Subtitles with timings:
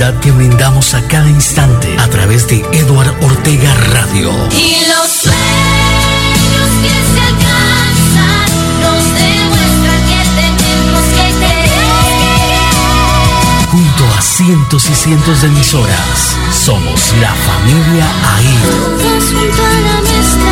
[0.00, 4.30] la felicidad que brindamos a cada instante a través de Eduard Ortega Radio.
[4.50, 8.48] Y los sueños que se alcanzan
[8.80, 11.80] nos demuestran que tenemos que querer.
[13.70, 18.70] Junto a cientos y cientos de emisoras, somos la familia AIR.
[18.70, 20.50] Todos junto a la mesa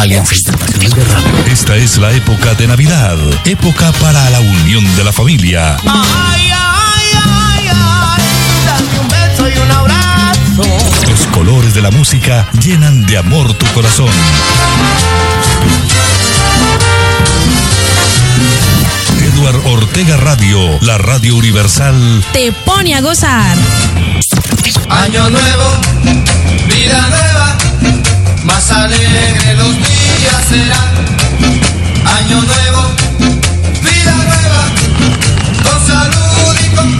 [0.00, 1.52] Alianza Internacional de Radio.
[1.52, 5.76] Esta es la época de Navidad, época para la unión de la familia.
[5.84, 8.20] Ay, ay, ay, ay,
[8.64, 10.62] dame un beso y un abrazo.
[11.06, 14.08] Los colores de la música llenan de amor tu corazón.
[19.20, 22.24] Eduard Ortega Radio, la radio universal.
[22.32, 23.58] Te pone a gozar.
[24.88, 25.80] Año nuevo,
[26.68, 27.58] vida nueva,
[28.60, 30.90] más alegre los días serán.
[32.18, 32.82] Año nuevo,
[33.82, 34.62] vida nueva,
[35.64, 36.99] con salud y con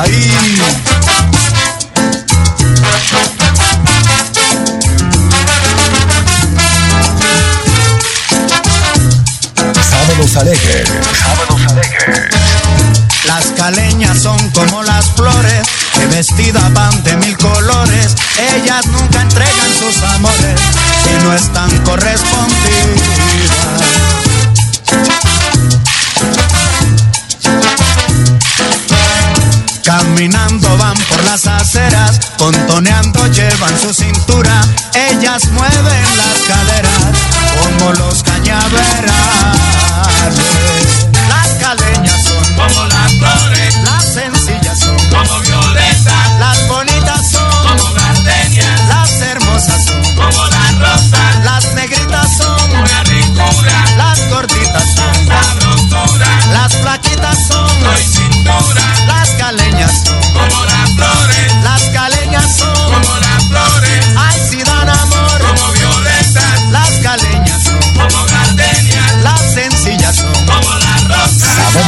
[0.00, 0.32] Ahí.
[9.90, 10.88] Sábados alegres.
[13.26, 18.16] Las caleñas son como las flores que vestidas van de mil colores.
[18.56, 20.60] Ellas nunca entregan sus amores
[21.04, 24.29] si no están correspondidas.
[29.90, 34.62] Caminando van por las aceras, contoneando llevan su cintura.
[34.94, 36.92] Ellas mueven las caderas
[37.60, 41.09] como los cañaverales.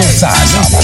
[0.03, 0.82] Sucesso.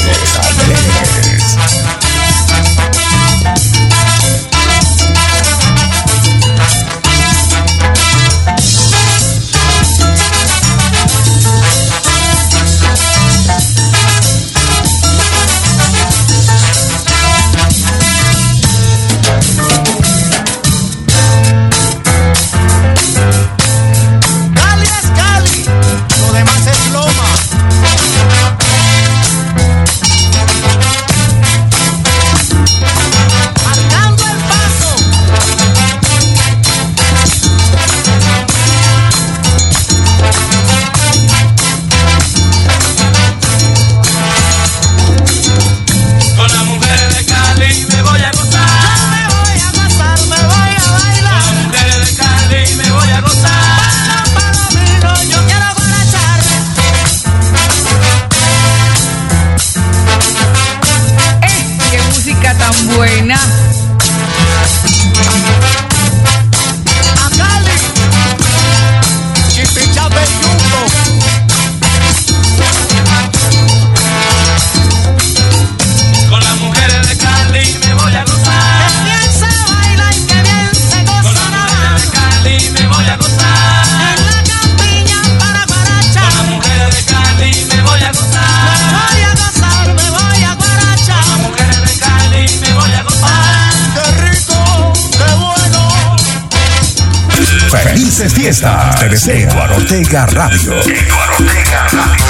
[99.79, 100.73] Ortega Radio.
[100.81, 102.27] Eduardo Ortega Radio.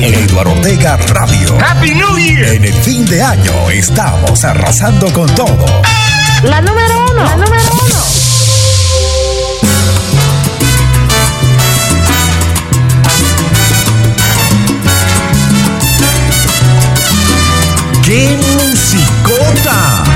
[0.00, 1.58] Eduardo Ortega Radio.
[1.60, 2.54] Happy New Year.
[2.54, 5.82] En el fin de año estamos arrasando con todo.
[6.44, 7.94] La número uno, la número uno.
[18.04, 20.07] ¡Qué musicota!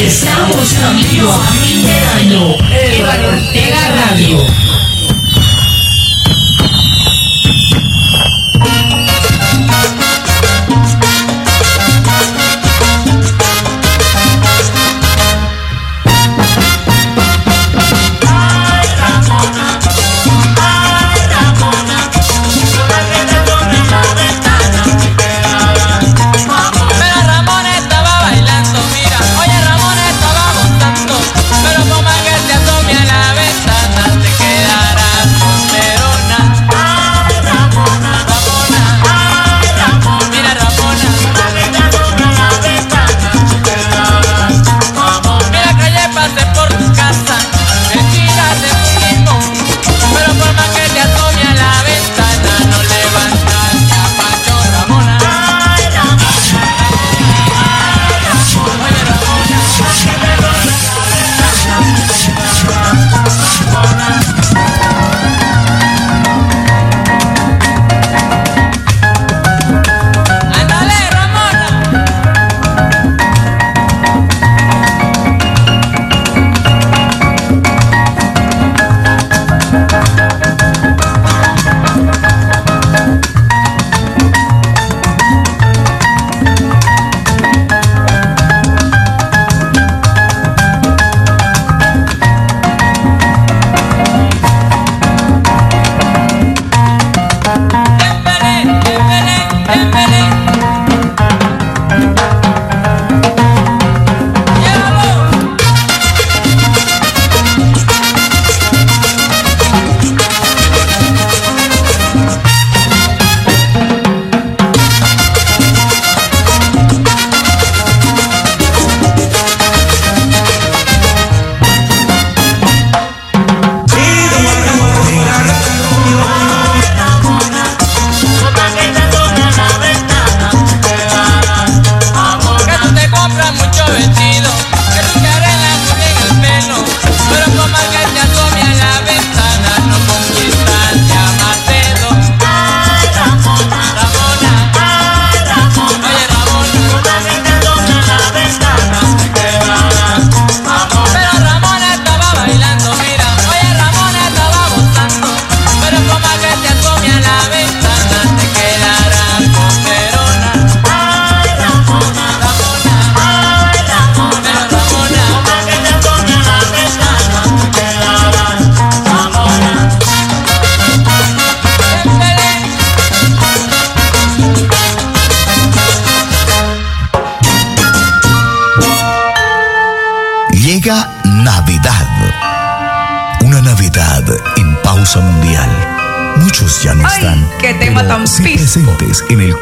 [0.00, 2.56] Estamos camino a fin de año.
[2.72, 4.79] Eva Ortega Radio.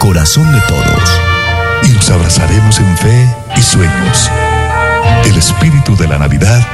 [0.09, 1.21] corazón de todos
[1.83, 4.31] y nos abrazaremos en fe y sueños.
[5.27, 6.67] El espíritu de la Navidad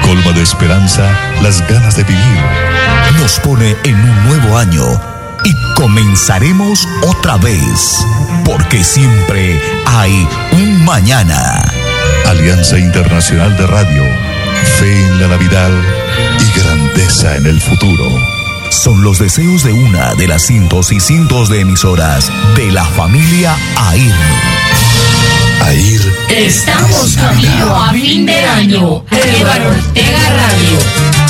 [0.00, 1.02] colma de esperanza
[1.42, 2.42] las ganas de vivir.
[3.18, 4.82] Nos pone en un nuevo año
[5.44, 7.98] y comenzaremos otra vez,
[8.46, 11.62] porque siempre hay un mañana.
[12.28, 14.04] Alianza Internacional de Radio,
[14.78, 15.70] fe en la Navidad
[16.38, 18.29] y grandeza en el futuro
[18.80, 23.54] son los deseos de una de las cientos y cientos de emisoras de la familia
[23.76, 24.14] AIR.
[25.66, 26.00] AIR.
[26.30, 29.04] Estamos camino a fin de año.
[29.10, 31.29] Álvaro Ortega Radio.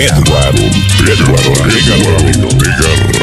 [0.00, 0.54] Edward,
[1.10, 1.42] Edward,
[1.74, 3.17] Edward, Edward, Edward.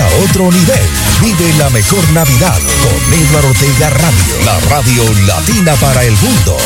[0.00, 0.88] a otro nivel.
[1.20, 6.56] Vive la mejor Navidad con Eduardo Ortega Radio, la radio latina para el mundo.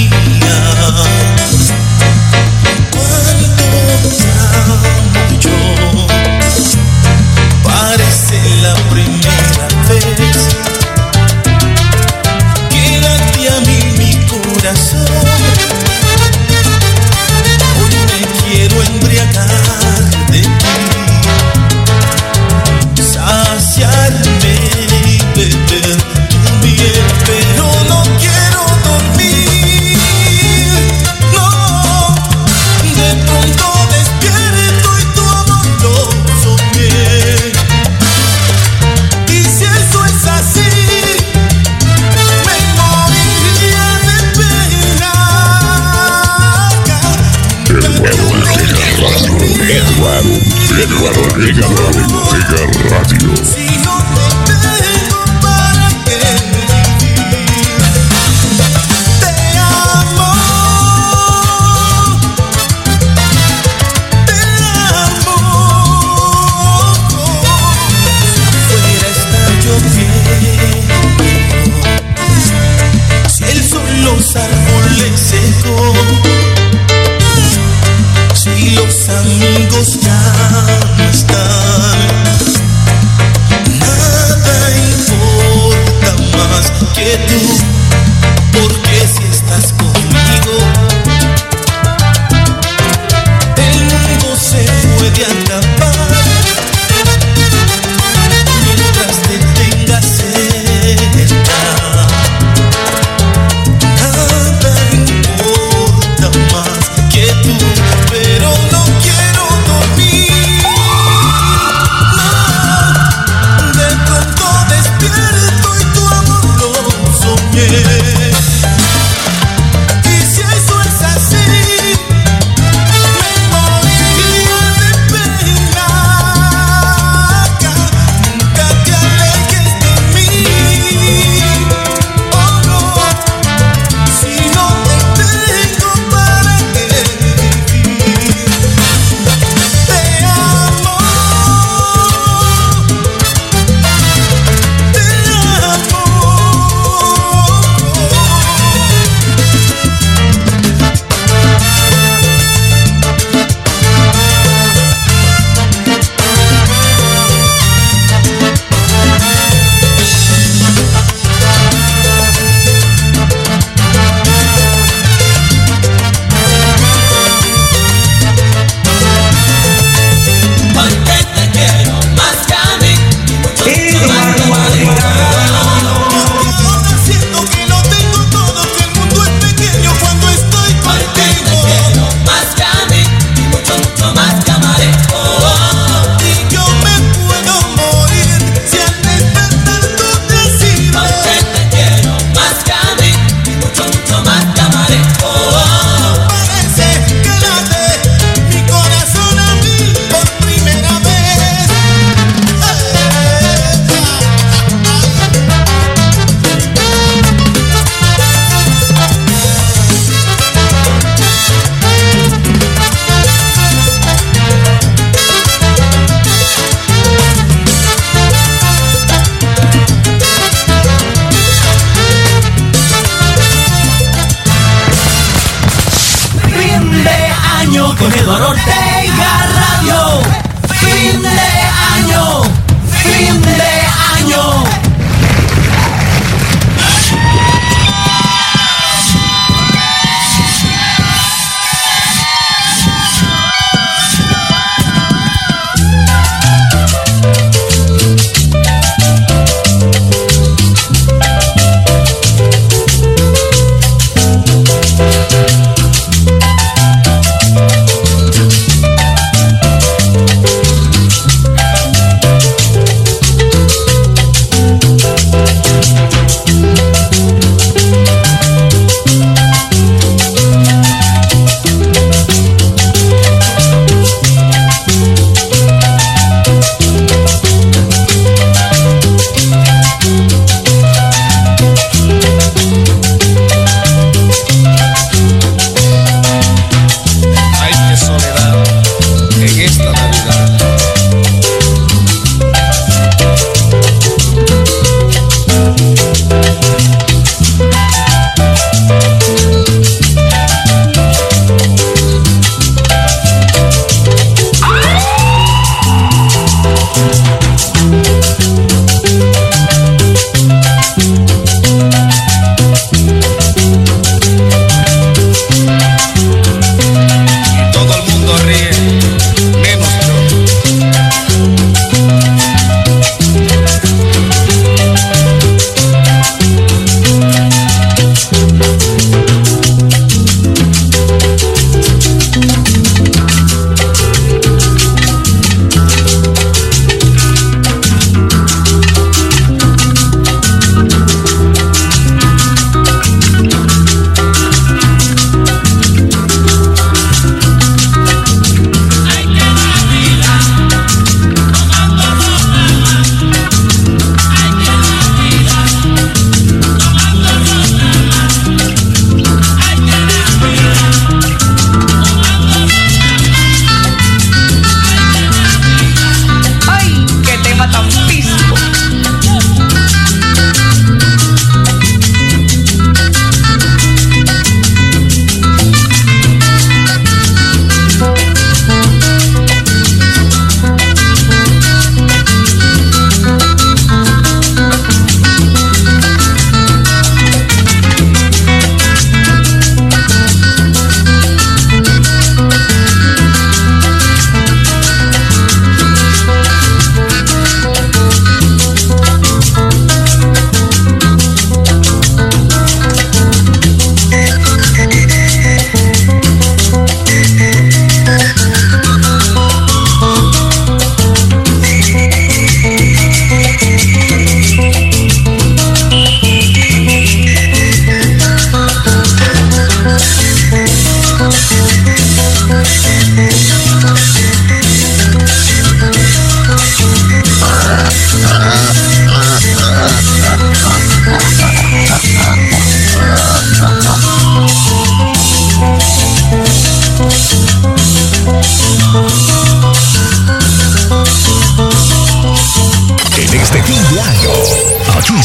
[0.00, 0.49] You.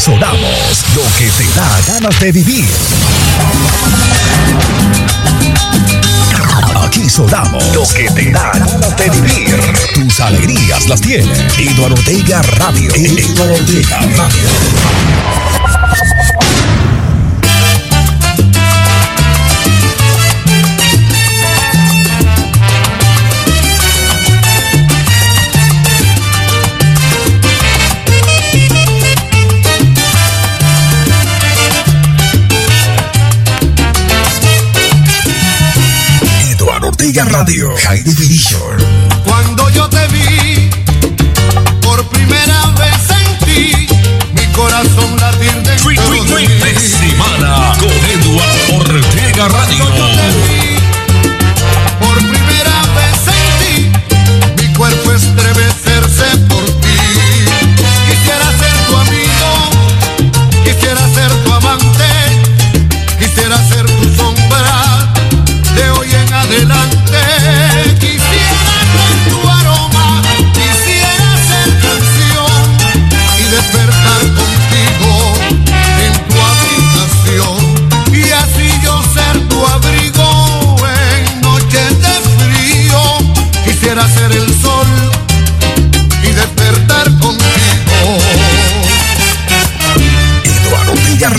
[0.06, 2.64] Sonamos lo que te da ganas de vivir.
[6.80, 9.56] Aquí sonamos lo que te da ganas de vivir.
[9.94, 12.88] Tus alegrías las tiene Eduardo Ortega Radio.
[12.94, 15.75] Eduardo Ortega Radio.
[37.16, 38.76] Mega Radio, High Division.
[39.24, 40.68] Cuando yo te vi,
[41.80, 43.88] por primera vez sentí
[44.34, 49.78] mi corazón latir de Free Week de semana con Eduardo Ortega Radio.
[49.78, 50.76] Cuando yo te vi,
[52.04, 55.85] por primera vez sentí mi cuerpo estremecido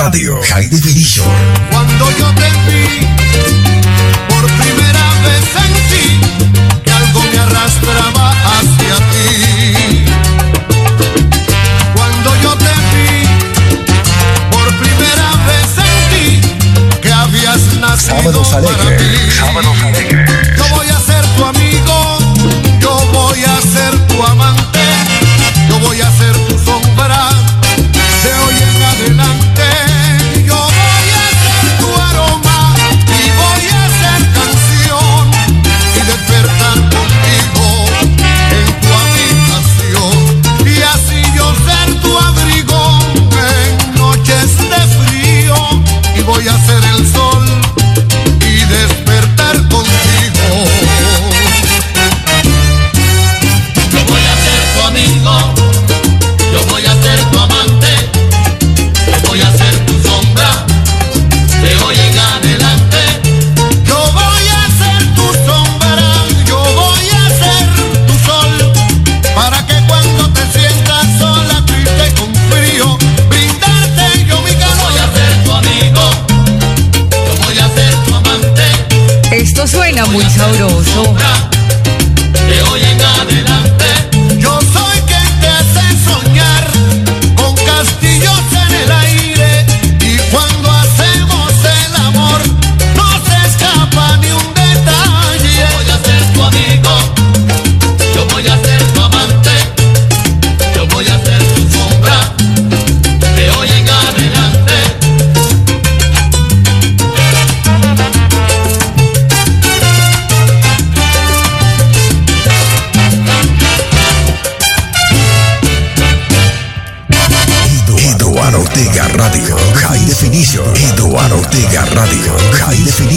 [0.08, 1.47] Radio High Definition.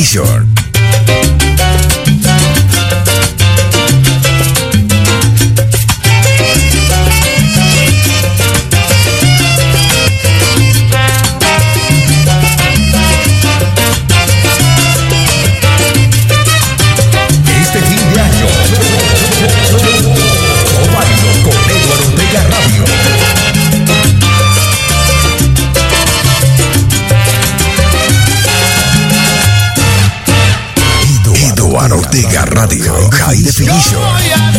[0.00, 0.59] Edition.
[33.30, 34.49] High Definition.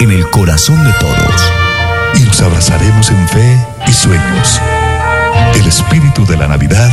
[0.00, 1.52] en el corazón de todos.
[2.14, 4.60] Y nos abrazaremos en fe y sueños.
[5.54, 6.90] El espíritu de la Navidad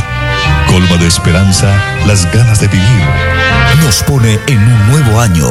[0.66, 1.68] colma de esperanza
[2.06, 3.06] las ganas de vivir.
[3.84, 5.48] Nos pone en un nuevo año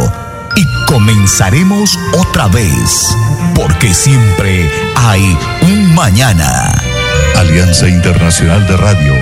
[0.55, 3.15] y comenzaremos otra vez,
[3.55, 6.71] porque siempre hay un mañana.
[7.37, 9.13] Alianza Internacional de Radio,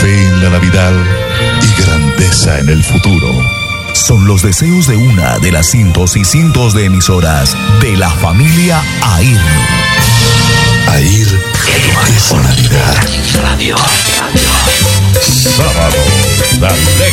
[0.00, 0.92] fe en la Navidad
[1.62, 3.61] y grandeza en el futuro
[3.94, 8.82] son los deseos de una de las cientos y cientos de emisoras de la familia
[9.02, 9.40] AIR.
[10.88, 11.40] AIR
[12.08, 12.96] es sonoridad.
[13.42, 13.76] Radio.
[15.20, 15.96] Sábado
[16.60, 17.12] de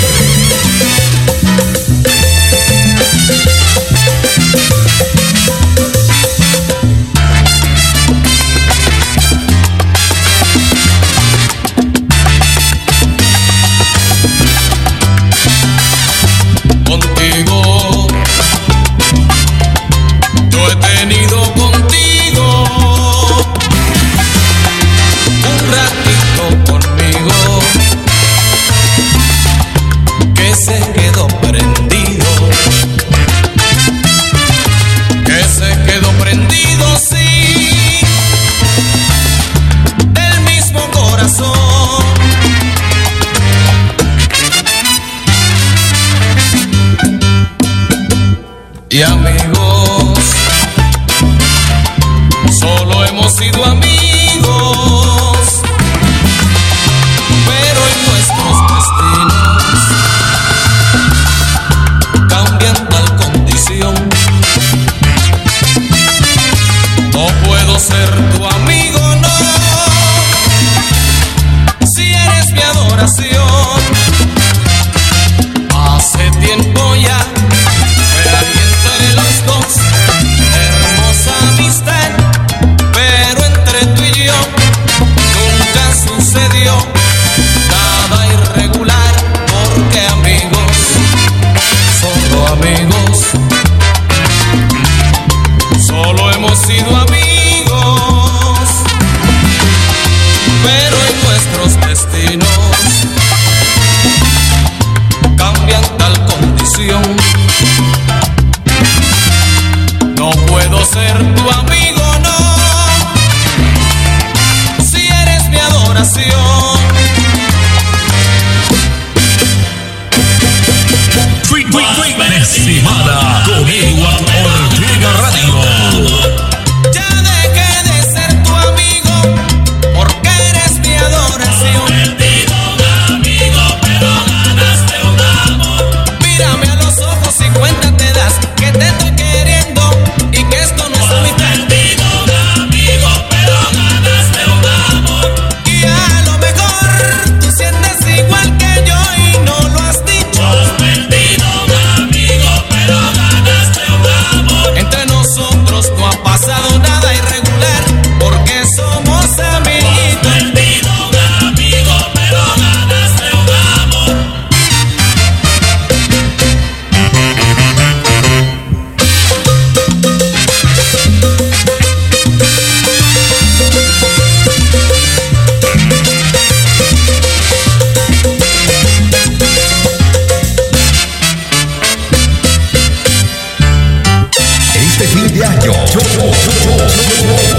[185.10, 185.74] fin de año.
[185.91, 186.51] Yo, yo, yo,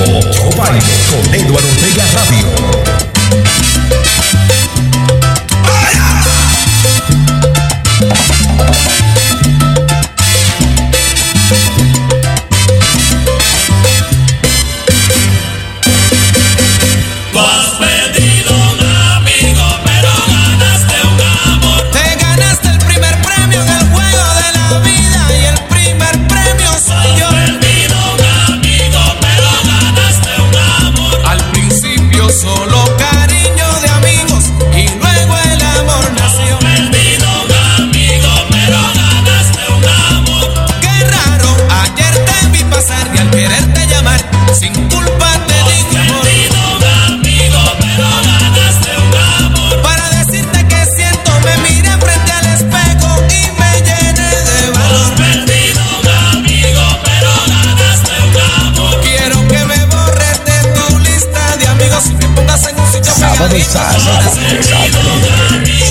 [0.06, 2.46] yo, yo bailo con Eduardo Ortega Radio.
[5.64, 6.06] ¡Para!
[63.58, 65.89] satisfies.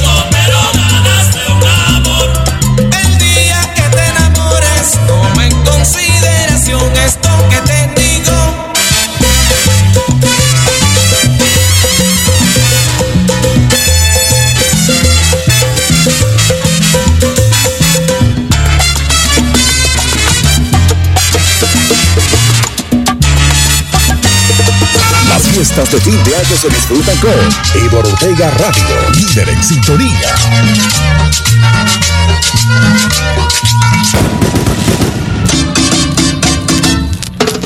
[25.70, 30.36] fiestas de fin de año se disfrutan con Ivor Ortega Radio, líder en sintonía.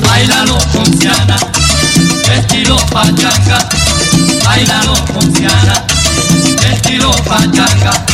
[0.02, 1.36] Bailalo con Ciana,
[2.36, 3.68] estilo pachanga.
[4.44, 5.84] Bailalo con Ciana,
[6.72, 8.13] estilo pachanga.